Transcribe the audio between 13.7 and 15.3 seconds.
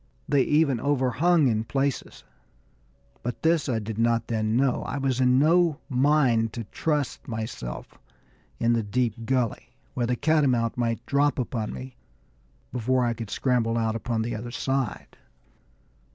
out upon the other side.